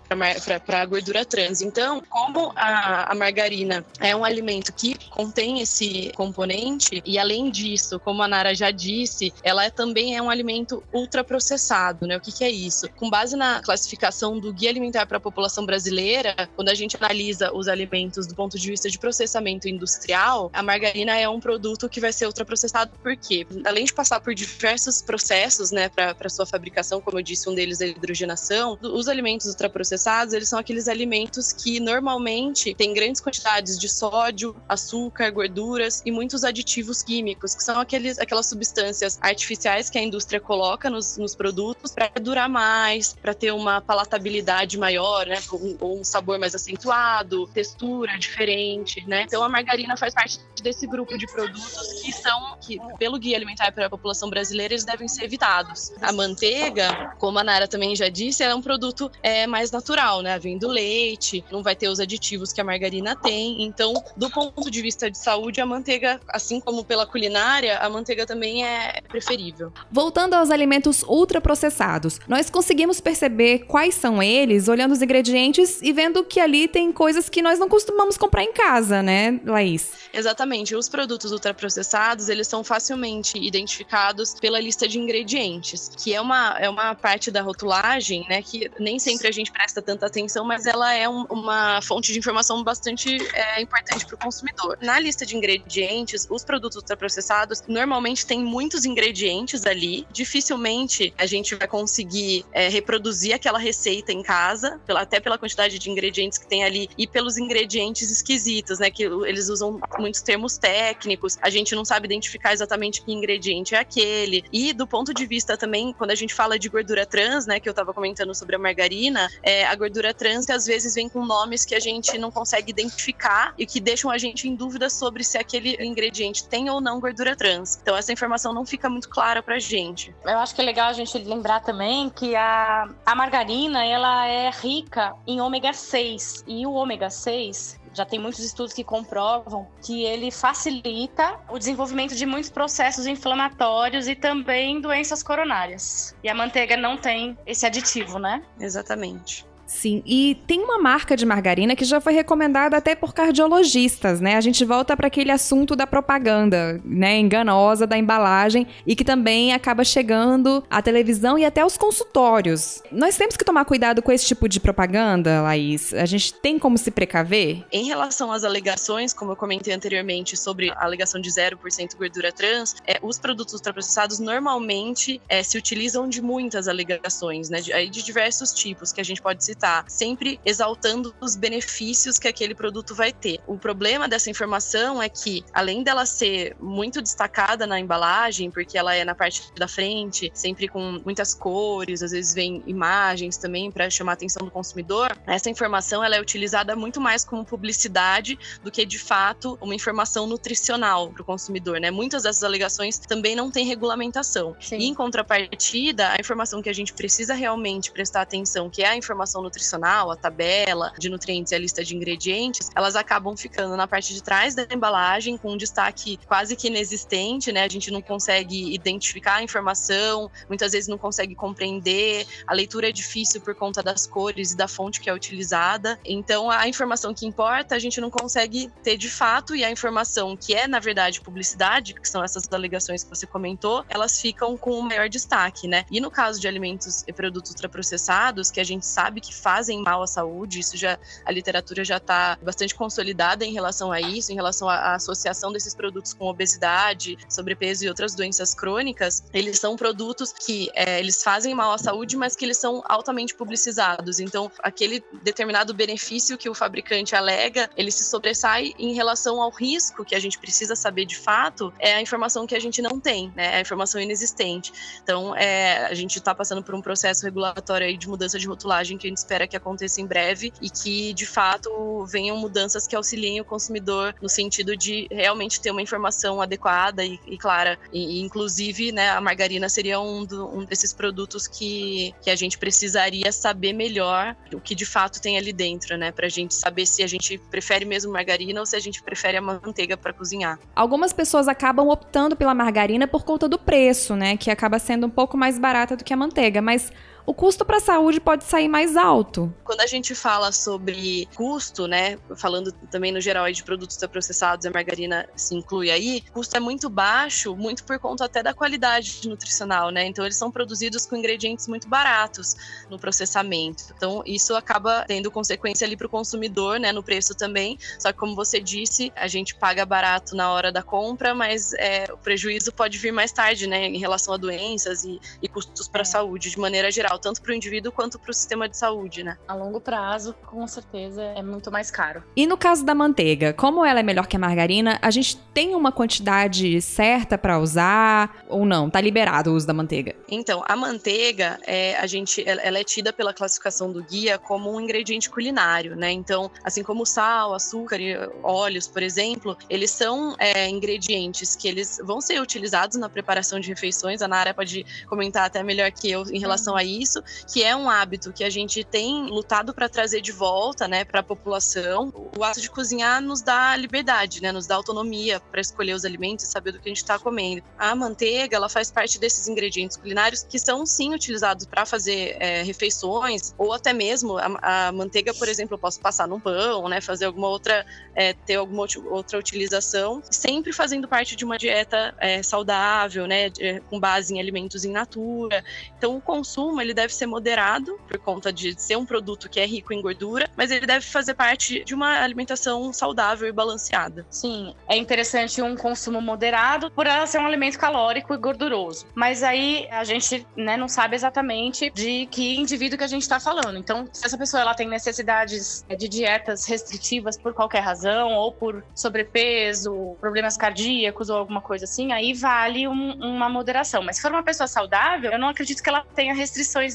para 0.65 0.81
a 0.81 0.85
gordura 0.85 1.25
trans. 1.25 1.61
Então, 1.61 2.01
como 2.09 2.51
a, 2.55 3.11
a 3.11 3.15
margarina 3.15 3.85
é 3.99 4.15
um 4.15 4.23
alimento 4.23 4.73
que 4.73 4.95
contém 5.09 5.61
esse 5.61 6.11
componente 6.15 7.01
e 7.05 7.17
além 7.17 7.49
disso, 7.51 7.99
como 7.99 8.21
a 8.23 8.27
Nara 8.27 8.53
já 8.55 8.71
disse, 8.71 9.33
ela 9.43 9.65
é, 9.65 9.69
também 9.69 10.15
é 10.15 10.21
um 10.21 10.29
alimento 10.29 10.83
ultraprocessado, 10.93 12.07
né? 12.07 12.17
O 12.17 12.21
que, 12.21 12.31
que 12.31 12.43
é 12.43 12.49
isso? 12.49 12.89
Com 12.95 13.09
base 13.09 13.35
na 13.35 13.61
classificação 13.61 14.39
do 14.39 14.53
Guia 14.53 14.69
Alimentar 14.69 15.05
para 15.05 15.17
a 15.17 15.21
População 15.21 15.65
Brasileira, 15.65 16.35
quando 16.55 16.69
a 16.69 16.75
gente 16.75 16.95
analisa 16.97 17.53
os 17.53 17.67
alimentos 17.67 18.25
do 18.25 18.35
ponto 18.35 18.57
de 18.57 18.69
vista 18.69 18.89
de 18.89 18.97
processamento 18.97 19.67
industrial, 19.67 20.49
a 20.53 20.63
margarina 20.63 21.17
é 21.17 21.27
um 21.27 21.39
produto 21.39 21.89
que 21.89 21.99
vai 21.99 22.13
ser 22.13 22.25
ultraprocessado 22.25 22.91
porque, 23.01 23.45
além 23.65 23.85
de 23.85 23.93
passar 23.93 24.19
por 24.19 24.33
diversos 24.33 25.01
processos, 25.01 25.71
né, 25.71 25.89
para 25.89 26.29
sua 26.29 26.45
fabricação, 26.45 27.01
como 27.01 27.19
eu 27.19 27.23
disse, 27.23 27.49
um 27.49 27.55
deles 27.55 27.81
é 27.81 27.85
a 27.85 27.87
hidrogenação, 27.87 28.77
os 28.81 29.07
alimentos 29.07 29.47
ultraprocessados, 29.47 30.33
eles 30.33 30.47
são 30.47 30.59
aqueles 30.59 30.87
alimentos 30.87 31.51
que 31.51 31.79
normalmente 31.79 32.73
têm 32.73 32.93
grandes 32.93 33.19
quantidades 33.21 33.77
de 33.77 33.88
sódio, 33.89 34.55
açúcar, 34.67 35.31
gorduras 35.31 36.01
e 36.05 36.11
muitos 36.11 36.43
aditivos 36.43 37.01
químicos, 37.01 37.55
que 37.55 37.63
são 37.63 37.79
aqueles, 37.79 38.19
aquelas 38.19 38.45
substâncias 38.45 39.19
artificiais 39.21 39.89
que 39.89 39.97
a 39.97 40.01
indústria 40.01 40.39
coloca 40.39 40.89
nos, 40.89 41.17
nos 41.17 41.35
produtos 41.35 41.91
para 41.91 42.09
durar 42.21 42.49
mais, 42.49 43.13
para 43.13 43.33
ter 43.33 43.51
uma 43.51 43.81
palatabilidade 43.81 44.77
maior, 44.77 45.25
né, 45.25 45.37
ou 45.79 45.99
um 45.99 46.03
sabor 46.03 46.39
mais 46.39 46.55
acentuado, 46.55 47.47
textura 47.47 48.17
diferente, 48.17 49.03
né? 49.07 49.23
Então 49.23 49.43
a 49.43 49.49
margarina 49.49 49.97
faz 49.97 50.13
parte 50.13 50.39
desse 50.61 50.85
grupo 50.85 51.17
de 51.17 51.25
produtos 51.27 52.01
que 52.01 52.11
são, 52.11 52.57
que 52.59 52.79
pelo 52.97 53.17
Guia 53.17 53.37
Alimentar 53.37 53.71
para 53.71 53.85
a 53.85 53.89
População 53.89 54.29
Brasileira, 54.29 54.73
eles 54.73 54.83
devem 54.83 55.07
ser 55.07 55.23
evitados. 55.23 55.91
A 56.01 56.11
manteiga, 56.11 57.15
como 57.17 57.39
a 57.39 57.43
Nara 57.43 57.67
também 57.67 57.95
já 57.95 58.09
disse, 58.09 58.43
é 58.43 58.53
um 58.53 58.61
produto 58.61 59.11
é, 59.23 59.47
mais 59.47 59.71
natural, 59.71 60.21
né? 60.21 60.37
Vem 60.37 60.57
do 60.57 60.67
leite, 60.67 61.43
não 61.51 61.63
vai 61.63 61.75
ter 61.75 61.87
os 61.87 61.99
aditivos 61.99 62.51
que 62.51 62.61
a 62.61 62.63
margarina 62.63 63.15
tem, 63.15 63.63
então 63.79 64.03
do 64.17 64.29
ponto 64.29 64.69
de 64.69 64.81
vista 64.81 65.09
de 65.09 65.17
saúde, 65.17 65.61
a 65.61 65.65
manteiga, 65.65 66.19
assim 66.27 66.59
como 66.59 66.83
pela 66.83 67.05
culinária, 67.05 67.77
a 67.77 67.89
manteiga 67.89 68.25
também 68.25 68.65
é 68.65 69.01
preferível. 69.07 69.71
Voltando 69.89 70.33
aos 70.33 70.51
alimentos 70.51 71.01
ultraprocessados, 71.03 72.19
nós 72.27 72.49
conseguimos 72.49 72.99
perceber 72.99 73.59
quais 73.59 73.95
são 73.95 74.21
eles 74.21 74.67
olhando 74.67 74.91
os 74.91 75.01
ingredientes 75.01 75.81
e 75.81 75.93
vendo 75.93 76.25
que 76.25 76.41
ali 76.41 76.67
tem 76.67 76.91
coisas 76.91 77.29
que 77.29 77.41
nós 77.41 77.57
não 77.57 77.69
costumamos 77.69 78.17
comprar 78.17 78.43
em 78.43 78.51
casa, 78.51 79.01
né, 79.01 79.39
Laís? 79.45 79.91
Exatamente. 80.13 80.75
Os 80.75 80.89
produtos 80.89 81.31
ultraprocessados, 81.31 82.27
eles 82.27 82.47
são 82.47 82.63
facilmente 82.63 83.37
identificados 83.37 84.33
pela 84.33 84.59
lista 84.59 84.87
de 84.87 84.99
ingredientes, 84.99 85.89
que 85.97 86.13
é 86.13 86.19
uma, 86.19 86.57
é 86.59 86.69
uma 86.69 86.93
parte 86.95 87.31
da 87.31 87.41
rotulagem, 87.41 88.25
né, 88.27 88.41
que 88.41 88.69
nem 88.77 88.99
sempre 88.99 89.29
a 89.29 89.31
gente 89.31 89.51
presta 89.51 89.81
tanta 89.81 90.05
atenção, 90.07 90.43
mas 90.43 90.65
ela 90.65 90.93
é 90.93 91.07
um, 91.07 91.23
uma 91.29 91.81
fonte 91.81 92.11
de 92.11 92.19
informação 92.19 92.61
bastante 92.61 93.17
é, 93.33 93.61
importante 93.69 94.05
para 94.05 94.15
o 94.15 94.17
consumidor. 94.17 94.77
Na 94.81 94.99
lista 94.99 95.25
de 95.25 95.37
ingredientes, 95.37 96.27
os 96.29 96.43
produtos 96.43 96.77
ultraprocessados 96.77 97.63
normalmente 97.67 98.25
têm 98.25 98.43
muitos 98.43 98.83
ingredientes 98.83 99.65
ali. 99.65 100.07
Dificilmente 100.11 101.13
a 101.17 101.25
gente 101.25 101.55
vai 101.55 101.67
conseguir 101.67 102.45
é, 102.51 102.67
reproduzir 102.67 103.33
aquela 103.33 103.59
receita 103.59 104.11
em 104.11 104.23
casa, 104.23 104.81
pela, 104.85 105.01
até 105.01 105.19
pela 105.19 105.37
quantidade 105.37 105.77
de 105.77 105.89
ingredientes 105.89 106.37
que 106.37 106.47
tem 106.47 106.63
ali 106.63 106.89
e 106.97 107.07
pelos 107.07 107.37
ingredientes 107.37 108.09
esquisitos, 108.09 108.79
né? 108.79 108.89
Que 108.89 109.03
eles 109.03 109.49
usam 109.49 109.79
muitos 109.99 110.21
termos 110.21 110.57
técnicos. 110.57 111.37
A 111.41 111.49
gente 111.49 111.75
não 111.75 111.85
sabe 111.85 112.07
identificar 112.07 112.53
exatamente 112.53 113.01
que 113.03 113.11
ingrediente 113.11 113.75
é 113.75 113.79
aquele. 113.79 114.43
E 114.51 114.73
do 114.73 114.87
ponto 114.87 115.13
de 115.13 115.25
vista 115.25 115.55
também, 115.55 115.93
quando 115.93 116.11
a 116.11 116.15
gente 116.15 116.33
fala 116.33 116.57
de 116.57 116.67
gordura 116.67 117.05
trans, 117.05 117.45
né? 117.45 117.59
Que 117.59 117.69
eu 117.69 117.71
estava 117.71 117.93
comentando 117.93 118.33
sobre 118.33 118.55
a 118.55 118.59
margarina, 118.59 119.29
é, 119.43 119.65
a 119.65 119.75
gordura 119.75 120.13
trans 120.13 120.49
às 120.49 120.65
vezes 120.65 120.95
vem 120.95 121.07
com 121.07 121.23
nomes 121.23 121.65
que 121.65 121.75
a 121.75 121.79
gente 121.79 122.17
não 122.17 122.31
consegue 122.31 122.71
identificar 122.71 123.53
e 123.59 123.65
que 123.65 123.79
deixam 123.81 124.09
a 124.09 124.17
gente 124.17 124.47
em 124.47 124.55
dúvida 124.55 124.89
sobre 124.89 125.23
se 125.23 125.37
aquele 125.37 125.75
ingrediente 125.85 126.47
tem 126.47 126.69
ou 126.69 126.79
não 126.79 126.99
gordura 126.99 127.35
trans. 127.35 127.77
Então 127.81 127.95
essa 127.95 128.13
informação 128.13 128.53
não 128.53 128.65
fica 128.65 128.89
muito 128.89 129.09
clara 129.09 129.43
pra 129.43 129.59
gente. 129.59 130.15
Eu 130.25 130.39
acho 130.39 130.55
que 130.55 130.61
é 130.61 130.63
legal 130.63 130.89
a 130.89 130.93
gente 130.93 131.15
lembrar 131.19 131.59
também 131.59 132.09
que 132.09 132.35
a, 132.35 132.89
a 133.05 133.13
margarina, 133.13 133.85
ela 133.85 134.25
é 134.25 134.49
rica 134.49 135.13
em 135.27 135.41
ômega 135.41 135.73
6 135.73 136.45
e 136.47 136.65
o 136.65 136.71
ômega 136.71 137.09
6 137.09 137.79
já 137.93 138.05
tem 138.05 138.19
muitos 138.19 138.39
estudos 138.39 138.73
que 138.73 138.83
comprovam 138.83 139.67
que 139.81 140.03
ele 140.03 140.31
facilita 140.31 141.39
o 141.49 141.57
desenvolvimento 141.57 142.15
de 142.15 142.25
muitos 142.25 142.49
processos 142.49 143.07
inflamatórios 143.07 144.07
e 144.07 144.15
também 144.15 144.79
doenças 144.79 145.23
coronárias. 145.23 146.15
E 146.23 146.29
a 146.29 146.35
manteiga 146.35 146.77
não 146.77 146.97
tem 146.97 147.37
esse 147.45 147.65
aditivo, 147.65 148.19
né? 148.19 148.43
Exatamente. 148.59 149.48
Sim, 149.69 150.01
e 150.03 150.35
tem 150.47 150.59
uma 150.61 150.79
marca 150.79 151.15
de 151.15 151.23
margarina 151.27 151.75
que 151.75 151.85
já 151.85 152.01
foi 152.01 152.11
recomendada 152.11 152.75
até 152.75 152.95
por 152.95 153.13
cardiologistas, 153.13 154.19
né? 154.19 154.35
A 154.35 154.41
gente 154.41 154.65
volta 154.65 154.97
para 154.97 155.05
aquele 155.05 155.29
assunto 155.29 155.75
da 155.75 155.85
propaganda, 155.85 156.81
né, 156.83 157.19
enganosa 157.19 157.85
da 157.85 157.95
embalagem 157.95 158.65
e 158.85 158.95
que 158.95 159.03
também 159.03 159.53
acaba 159.53 159.83
chegando 159.83 160.63
à 160.71 160.81
televisão 160.81 161.37
e 161.37 161.45
até 161.45 161.61
aos 161.61 161.77
consultórios. 161.77 162.81
Nós 162.91 163.15
temos 163.15 163.37
que 163.37 163.45
tomar 163.45 163.63
cuidado 163.63 164.01
com 164.01 164.11
esse 164.11 164.25
tipo 164.25 164.49
de 164.49 164.59
propaganda, 164.59 165.43
Laís. 165.43 165.93
A 165.93 166.05
gente 166.07 166.33
tem 166.33 166.57
como 166.57 166.75
se 166.75 166.89
precaver? 166.89 167.63
Em 167.71 167.85
relação 167.85 168.31
às 168.31 168.43
alegações, 168.43 169.13
como 169.13 169.33
eu 169.33 169.35
comentei 169.35 169.71
anteriormente 169.71 170.35
sobre 170.35 170.71
a 170.71 170.83
alegação 170.83 171.21
de 171.21 171.29
0% 171.29 171.95
gordura 171.95 172.31
trans, 172.31 172.75
é, 172.87 172.97
os 173.03 173.19
produtos 173.19 173.53
ultraprocessados 173.53 174.17
normalmente 174.17 175.21
é, 175.29 175.43
se 175.43 175.59
utilizam 175.59 176.09
de 176.09 176.23
muitas 176.23 176.67
alegações, 176.67 177.51
né, 177.51 177.61
de, 177.61 177.71
de 177.87 178.03
diversos 178.03 178.51
tipos 178.51 178.91
que 178.91 178.99
a 178.99 179.05
gente 179.05 179.21
pode 179.21 179.43
está 179.59 179.83
sempre 179.87 180.39
exaltando 180.45 181.13
os 181.19 181.35
benefícios 181.35 182.17
que 182.17 182.27
aquele 182.27 182.55
produto 182.55 182.95
vai 182.95 183.11
ter. 183.11 183.39
O 183.45 183.57
problema 183.57 184.07
dessa 184.07 184.29
informação 184.29 185.03
é 185.03 185.09
que, 185.09 185.43
além 185.53 185.83
dela 185.83 186.05
ser 186.05 186.55
muito 186.59 187.01
destacada 187.01 187.67
na 187.67 187.79
embalagem, 187.79 188.49
porque 188.49 188.77
ela 188.77 188.95
é 188.95 189.03
na 189.03 189.13
parte 189.13 189.51
da 189.55 189.67
frente, 189.67 190.31
sempre 190.33 190.67
com 190.67 191.01
muitas 191.03 191.33
cores, 191.33 192.01
às 192.01 192.11
vezes 192.11 192.33
vem 192.33 192.63
imagens 192.65 193.37
também 193.37 193.69
para 193.69 193.89
chamar 193.89 194.13
a 194.13 194.13
atenção 194.13 194.45
do 194.45 194.51
consumidor, 194.51 195.15
essa 195.27 195.49
informação 195.49 196.03
ela 196.03 196.15
é 196.15 196.21
utilizada 196.21 196.75
muito 196.75 197.01
mais 197.01 197.25
como 197.25 197.43
publicidade 197.43 198.39
do 198.63 198.71
que 198.71 198.85
de 198.85 198.97
fato 198.97 199.57
uma 199.61 199.75
informação 199.75 200.25
nutricional 200.25 201.09
para 201.09 201.21
o 201.21 201.25
consumidor, 201.25 201.79
né? 201.79 201.91
Muitas 201.91 202.23
dessas 202.23 202.43
alegações 202.43 202.97
também 202.97 203.35
não 203.35 203.51
têm 203.51 203.65
regulamentação. 203.65 204.55
Sim. 204.59 204.77
E 204.77 204.85
em 204.85 204.93
contrapartida, 204.93 206.11
a 206.11 206.17
informação 206.17 206.61
que 206.61 206.69
a 206.69 206.73
gente 206.73 206.93
precisa 206.93 207.33
realmente 207.33 207.91
prestar 207.91 208.21
atenção, 208.21 208.69
que 208.69 208.81
é 208.81 208.89
a 208.89 208.95
informação 208.95 209.41
nutricional, 209.49 210.11
a 210.11 210.15
tabela 210.15 210.93
de 210.97 211.09
nutrientes 211.09 211.51
e 211.51 211.55
a 211.55 211.59
lista 211.59 211.83
de 211.83 211.95
ingredientes, 211.95 212.69
elas 212.75 212.95
acabam 212.95 213.35
ficando 213.35 213.75
na 213.75 213.87
parte 213.87 214.13
de 214.13 214.21
trás 214.21 214.53
da 214.53 214.65
embalagem 214.71 215.37
com 215.37 215.51
um 215.53 215.57
destaque 215.57 216.19
quase 216.27 216.55
que 216.55 216.67
inexistente, 216.67 217.51
né? 217.51 217.63
A 217.63 217.67
gente 217.67 217.91
não 217.91 218.01
consegue 218.01 218.73
identificar 218.73 219.35
a 219.35 219.43
informação, 219.43 220.29
muitas 220.47 220.71
vezes 220.71 220.87
não 220.87 220.97
consegue 220.97 221.33
compreender, 221.35 222.27
a 222.45 222.53
leitura 222.53 222.89
é 222.89 222.91
difícil 222.91 223.41
por 223.41 223.55
conta 223.55 223.81
das 223.81 224.05
cores 224.05 224.51
e 224.51 224.57
da 224.57 224.67
fonte 224.67 225.01
que 225.01 225.09
é 225.09 225.13
utilizada. 225.13 225.99
Então, 226.05 226.49
a 226.49 226.67
informação 226.67 227.13
que 227.13 227.25
importa 227.25 227.75
a 227.75 227.79
gente 227.79 227.99
não 227.99 228.09
consegue 228.09 228.71
ter 228.83 228.97
de 228.97 229.09
fato 229.09 229.55
e 229.55 229.63
a 229.63 229.71
informação 229.71 230.37
que 230.37 230.53
é, 230.53 230.67
na 230.67 230.79
verdade, 230.79 231.21
publicidade, 231.21 231.93
que 231.93 232.07
são 232.07 232.23
essas 232.23 232.47
alegações 232.51 233.03
que 233.03 233.09
você 233.09 233.25
comentou, 233.25 233.83
elas 233.89 234.21
ficam 234.21 234.55
com 234.55 234.71
o 234.71 234.83
maior 234.83 235.09
destaque, 235.09 235.67
né? 235.67 235.85
E 235.89 235.99
no 235.99 236.11
caso 236.11 236.39
de 236.39 236.47
alimentos 236.47 237.03
e 237.07 237.13
produtos 237.13 237.51
ultraprocessados, 237.51 238.51
que 238.51 238.59
a 238.59 238.63
gente 238.63 238.85
sabe 238.85 239.21
que 239.21 239.33
fazem 239.39 239.81
mal 239.81 240.03
à 240.03 240.07
saúde. 240.07 240.59
Isso 240.59 240.77
já 240.77 240.97
a 241.25 241.31
literatura 241.31 241.83
já 241.83 241.97
está 241.97 242.37
bastante 242.41 242.75
consolidada 242.75 243.45
em 243.45 243.53
relação 243.53 243.91
a 243.91 243.99
isso, 243.99 244.31
em 244.31 244.35
relação 244.35 244.69
à 244.69 244.95
associação 244.95 245.51
desses 245.51 245.73
produtos 245.73 246.13
com 246.13 246.25
obesidade, 246.25 247.17
sobrepeso 247.27 247.85
e 247.85 247.89
outras 247.89 248.13
doenças 248.15 248.53
crônicas. 248.53 249.23
Eles 249.33 249.59
são 249.59 249.75
produtos 249.75 250.33
que 250.33 250.69
é, 250.73 250.99
eles 250.99 251.23
fazem 251.23 251.53
mal 251.55 251.71
à 251.71 251.77
saúde, 251.77 252.17
mas 252.17 252.35
que 252.35 252.45
eles 252.45 252.57
são 252.57 252.83
altamente 252.85 253.33
publicizados. 253.33 254.19
Então, 254.19 254.51
aquele 254.61 255.03
determinado 255.23 255.73
benefício 255.73 256.37
que 256.37 256.49
o 256.49 256.53
fabricante 256.53 257.15
alega, 257.15 257.69
ele 257.75 257.91
se 257.91 258.03
sobressai 258.03 258.73
em 258.77 258.93
relação 258.93 259.41
ao 259.41 259.49
risco 259.49 260.03
que 260.03 260.15
a 260.15 260.19
gente 260.19 260.37
precisa 260.37 260.75
saber 260.75 261.05
de 261.05 261.17
fato, 261.17 261.73
é 261.79 261.93
a 261.93 262.01
informação 262.01 262.45
que 262.45 262.55
a 262.55 262.59
gente 262.59 262.81
não 262.81 262.99
tem, 262.99 263.31
né? 263.35 263.55
É 263.55 263.57
a 263.57 263.61
informação 263.61 264.01
inexistente. 264.01 264.71
Então, 265.03 265.35
é, 265.35 265.85
a 265.85 265.93
gente 265.93 266.17
está 266.17 266.33
passando 266.33 266.63
por 266.63 266.75
um 266.75 266.81
processo 266.81 267.23
regulatório 267.25 267.97
de 267.97 268.07
mudança 268.07 268.37
de 268.37 268.47
rotulagem 268.47 268.97
que 268.97 269.07
a 269.07 269.09
gente 269.09 269.17
espera 269.29 269.47
que 269.47 269.55
aconteça 269.55 270.01
em 270.01 270.07
breve 270.07 270.51
e 270.59 270.69
que, 270.69 271.13
de 271.13 271.25
fato, 271.25 272.03
venham 272.05 272.35
mudanças 272.37 272.87
que 272.87 272.95
auxiliem 272.95 273.39
o 273.39 273.45
consumidor 273.45 274.15
no 274.19 274.27
sentido 274.27 274.75
de 274.75 275.07
realmente 275.11 275.61
ter 275.61 275.69
uma 275.69 275.81
informação 275.81 276.41
adequada 276.41 277.05
e, 277.05 277.19
e 277.27 277.37
clara. 277.37 277.77
E, 277.93 278.21
inclusive, 278.21 278.91
né, 278.91 279.11
a 279.11 279.21
margarina 279.21 279.69
seria 279.69 279.99
um, 279.99 280.25
do, 280.25 280.47
um 280.47 280.65
desses 280.65 280.91
produtos 280.91 281.47
que, 281.47 282.13
que 282.21 282.31
a 282.31 282.35
gente 282.35 282.57
precisaria 282.57 283.31
saber 283.31 283.73
melhor 283.73 284.35
o 284.51 284.59
que 284.59 284.73
de 284.73 284.85
fato 284.85 285.21
tem 285.21 285.37
ali 285.37 285.53
dentro, 285.53 285.95
né? 285.95 286.11
Pra 286.11 286.27
gente 286.27 286.55
saber 286.55 286.87
se 286.87 287.03
a 287.03 287.07
gente 287.07 287.37
prefere 287.37 287.85
mesmo 287.85 288.11
margarina 288.11 288.59
ou 288.59 288.65
se 288.65 288.75
a 288.75 288.79
gente 288.79 289.03
prefere 289.03 289.37
a 289.37 289.41
manteiga 289.41 289.95
para 289.95 290.11
cozinhar. 290.11 290.59
Algumas 290.75 291.13
pessoas 291.13 291.47
acabam 291.47 291.89
optando 291.89 292.35
pela 292.35 292.55
margarina 292.55 293.07
por 293.07 293.23
conta 293.23 293.47
do 293.47 293.59
preço, 293.59 294.15
né? 294.15 294.37
Que 294.37 294.49
acaba 294.49 294.79
sendo 294.79 295.05
um 295.05 295.09
pouco 295.09 295.37
mais 295.37 295.59
barata 295.59 295.95
do 295.95 296.03
que 296.03 296.13
a 296.13 296.17
manteiga, 296.17 296.61
mas 296.61 296.91
o 297.29 297.33
custo 297.33 297.63
para 297.63 297.77
a 297.77 297.79
saúde 297.79 298.19
pode 298.19 298.43
sair 298.43 298.67
mais 298.67 298.97
alto. 298.97 299.53
Quando 299.63 299.81
a 299.81 299.85
gente 299.85 300.15
fala 300.15 300.51
sobre 300.51 301.29
custo, 301.35 301.87
né, 301.87 302.17
falando 302.35 302.71
também 302.89 303.11
no 303.11 303.21
geral 303.21 303.51
de 303.51 303.63
produtos 303.63 303.97
processados, 304.07 304.65
a 304.65 304.71
margarina 304.71 305.29
se 305.35 305.53
inclui 305.53 305.91
aí, 305.91 306.23
o 306.31 306.33
custo 306.33 306.57
é 306.57 306.59
muito 306.59 306.89
baixo, 306.89 307.55
muito 307.55 307.83
por 307.83 307.99
conta 307.99 308.25
até 308.25 308.41
da 308.41 308.51
qualidade 308.51 309.29
nutricional, 309.29 309.91
né? 309.91 310.07
Então 310.07 310.25
eles 310.25 310.37
são 310.37 310.49
produzidos 310.49 311.05
com 311.05 311.15
ingredientes 311.15 311.67
muito 311.67 311.87
baratos 311.87 312.55
no 312.89 312.97
processamento. 312.97 313.93
Então 313.95 314.23
isso 314.25 314.55
acaba 314.55 315.05
tendo 315.07 315.29
consequência 315.29 315.85
ali 315.85 315.95
para 315.95 316.07
o 316.07 316.09
consumidor, 316.09 316.79
né, 316.79 316.91
no 316.91 317.03
preço 317.03 317.35
também. 317.35 317.77
Só 317.99 318.11
que 318.11 318.17
como 318.17 318.35
você 318.35 318.59
disse, 318.59 319.13
a 319.15 319.27
gente 319.27 319.53
paga 319.53 319.85
barato 319.85 320.35
na 320.35 320.51
hora 320.51 320.71
da 320.71 320.81
compra, 320.81 321.35
mas 321.35 321.73
é, 321.73 322.11
o 322.11 322.17
prejuízo 322.17 322.73
pode 322.73 322.97
vir 322.97 323.11
mais 323.11 323.31
tarde, 323.31 323.67
né, 323.67 323.85
em 323.85 323.99
relação 323.99 324.33
a 324.33 324.37
doenças 324.37 325.03
e, 325.03 325.19
e 325.43 325.47
custos 325.47 325.87
para 325.87 326.01
a 326.01 326.01
é. 326.01 326.05
saúde 326.05 326.49
de 326.49 326.57
maneira 326.57 326.89
geral 326.89 327.18
tanto 327.19 327.41
para 327.41 327.51
o 327.51 327.55
indivíduo 327.55 327.91
quanto 327.91 328.19
para 328.19 328.31
o 328.31 328.33
sistema 328.33 328.67
de 328.67 328.77
saúde, 328.77 329.23
né? 329.23 329.37
A 329.47 329.53
longo 329.53 329.79
prazo, 329.79 330.33
com 330.45 330.65
certeza, 330.67 331.21
é 331.21 331.41
muito 331.41 331.71
mais 331.71 331.91
caro. 331.91 332.23
E 332.35 332.47
no 332.47 332.57
caso 332.57 332.85
da 332.85 332.95
manteiga, 332.95 333.53
como 333.53 333.85
ela 333.85 333.99
é 333.99 334.03
melhor 334.03 334.27
que 334.27 334.35
a 334.35 334.39
margarina, 334.39 334.97
a 335.01 335.11
gente 335.11 335.37
tem 335.53 335.75
uma 335.75 335.91
quantidade 335.91 336.81
certa 336.81 337.37
para 337.37 337.59
usar 337.59 338.43
ou 338.47 338.65
não? 338.65 338.89
Tá 338.89 339.01
liberado 339.01 339.51
o 339.51 339.55
uso 339.55 339.67
da 339.67 339.73
manteiga? 339.73 340.15
Então, 340.29 340.63
a 340.67 340.75
manteiga, 340.75 341.59
é, 341.65 341.95
a 341.97 342.05
gente, 342.05 342.43
ela 342.47 342.77
é 342.77 342.83
tida 342.83 343.11
pela 343.11 343.33
classificação 343.33 343.91
do 343.91 344.03
guia 344.03 344.37
como 344.37 344.73
um 344.73 344.79
ingrediente 344.79 345.29
culinário, 345.29 345.95
né? 345.95 346.11
Então, 346.11 346.51
assim 346.63 346.83
como 346.83 347.05
sal, 347.05 347.53
açúcar 347.53 347.99
e 347.99 348.15
óleos, 348.43 348.87
por 348.87 349.01
exemplo, 349.01 349.57
eles 349.69 349.91
são 349.91 350.35
é, 350.37 350.67
ingredientes 350.67 351.55
que 351.55 351.67
eles 351.67 351.99
vão 352.03 352.21
ser 352.21 352.41
utilizados 352.41 352.97
na 352.97 353.09
preparação 353.09 353.59
de 353.59 353.69
refeições. 353.69 354.21
A 354.21 354.27
Nara 354.27 354.53
pode 354.53 354.85
comentar 355.07 355.45
até 355.45 355.63
melhor 355.63 355.91
que 355.91 356.09
eu 356.11 356.23
em 356.31 356.39
relação 356.39 356.75
a 356.75 356.83
isso 356.83 357.08
isso, 357.09 357.23
que 357.47 357.63
é 357.63 357.75
um 357.75 357.89
hábito 357.89 358.31
que 358.31 358.43
a 358.43 358.49
gente 358.49 358.83
tem 358.83 359.25
lutado 359.25 359.73
para 359.73 359.89
trazer 359.89 360.21
de 360.21 360.31
volta, 360.31 360.87
né, 360.87 361.03
para 361.03 361.21
a 361.21 361.23
população. 361.23 362.13
O 362.37 362.43
ato 362.43 362.61
de 362.61 362.69
cozinhar 362.69 363.21
nos 363.21 363.41
dá 363.41 363.75
liberdade, 363.75 364.41
né, 364.41 364.51
nos 364.51 364.67
dá 364.67 364.75
autonomia 364.75 365.39
para 365.39 365.59
escolher 365.59 365.93
os 365.93 366.05
alimentos 366.05 366.45
e 366.45 366.47
saber 366.47 366.71
do 366.71 366.79
que 366.79 366.87
a 366.87 366.91
gente 366.91 366.97
está 366.97 367.17
comendo. 367.17 367.63
A 367.77 367.95
manteiga, 367.95 368.55
ela 368.55 368.69
faz 368.69 368.91
parte 368.91 369.19
desses 369.19 369.47
ingredientes 369.47 369.97
culinários 369.97 370.43
que 370.43 370.59
são 370.59 370.85
sim 370.85 371.13
utilizados 371.13 371.65
para 371.65 371.85
fazer 371.85 372.37
é, 372.39 372.61
refeições 372.61 373.53
ou 373.57 373.73
até 373.73 373.91
mesmo 373.91 374.37
a, 374.37 374.87
a, 374.87 374.91
manteiga, 374.91 375.33
por 375.33 375.47
exemplo, 375.47 375.75
eu 375.75 375.79
posso 375.79 375.99
passar 375.99 376.27
num 376.27 376.39
pão, 376.39 376.87
né, 376.87 377.01
fazer 377.01 377.25
alguma 377.25 377.47
outra, 377.47 377.85
é, 378.15 378.33
ter 378.33 378.55
alguma 378.55 378.85
outra 379.05 379.39
utilização, 379.39 380.21
sempre 380.29 380.71
fazendo 380.71 381.07
parte 381.07 381.35
de 381.35 381.43
uma 381.43 381.57
dieta 381.57 382.13
é, 382.19 382.43
saudável, 382.43 383.25
né, 383.25 383.49
com 383.89 383.99
base 383.99 384.33
em 384.33 384.39
alimentos 384.39 384.85
in 384.85 384.91
natura. 384.91 385.63
Então, 385.97 386.15
o 386.15 386.21
consumo 386.21 386.79
ele 386.89 386.93
deve 386.93 387.13
ser 387.13 387.27
moderado 387.27 387.99
por 388.07 388.17
conta 388.17 388.51
de 388.51 388.79
ser 388.79 388.97
um 388.97 389.05
produto 389.05 389.49
que 389.49 389.59
é 389.59 389.65
rico 389.65 389.93
em 389.93 390.01
gordura, 390.01 390.49
mas 390.57 390.71
ele 390.71 390.85
deve 390.85 391.05
fazer 391.05 391.35
parte 391.35 391.83
de 391.83 391.93
uma 391.93 392.21
alimentação 392.21 392.91
saudável 392.91 393.47
e 393.47 393.51
balanceada. 393.51 394.25
Sim, 394.29 394.75
é 394.87 394.97
interessante 394.97 395.61
um 395.61 395.75
consumo 395.75 396.19
moderado 396.21 396.91
por 396.91 397.05
ela 397.05 397.25
ser 397.27 397.39
um 397.39 397.45
alimento 397.45 397.77
calórico 397.77 398.33
e 398.33 398.37
gorduroso. 398.37 399.05
Mas 399.13 399.43
aí 399.43 399.87
a 399.91 400.03
gente 400.03 400.45
né, 400.55 400.75
não 400.75 400.87
sabe 400.87 401.15
exatamente 401.15 401.91
de 401.91 402.25
que 402.27 402.55
indivíduo 402.55 402.97
que 402.97 403.03
a 403.03 403.07
gente 403.07 403.21
está 403.21 403.39
falando. 403.39 403.77
Então, 403.77 404.07
se 404.11 404.25
essa 404.25 404.37
pessoa 404.37 404.61
ela 404.61 404.73
tem 404.73 404.87
necessidades 404.87 405.85
é, 405.87 405.95
de 405.95 406.07
dietas 406.07 406.65
restritivas 406.65 407.37
por 407.37 407.53
qualquer 407.53 407.81
razão, 407.81 408.33
ou 408.33 408.51
por 408.51 408.83
sobrepeso, 408.95 410.17
problemas 410.19 410.57
cardíacos 410.57 411.29
ou 411.29 411.37
alguma 411.37 411.61
coisa 411.61 411.85
assim, 411.85 412.11
aí 412.11 412.33
vale 412.33 412.87
um, 412.87 413.13
uma 413.13 413.49
moderação. 413.49 414.01
Mas 414.01 414.15
se 414.15 414.21
for 414.21 414.31
uma 414.31 414.43
pessoa 414.43 414.67
saudável, 414.67 415.31
eu 415.31 415.39
não 415.39 415.49
acredito 415.49 415.83
que 415.83 415.89
ela 415.89 416.05
tenha 416.15 416.33